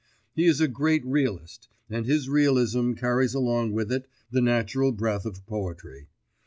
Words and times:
He 0.35 0.45
is 0.45 0.59
a 0.59 0.67
great 0.67 1.05
realist, 1.05 1.69
and 1.87 2.07
his 2.07 2.27
realism 2.27 2.93
carries 2.93 3.35
along 3.35 3.71
with 3.73 3.91
it 3.91 4.07
the 4.31 4.41
natural 4.41 4.91
breath 4.91 5.27
of 5.27 5.45
poetry. 5.45 6.07